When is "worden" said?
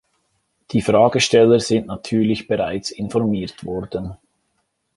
3.65-4.17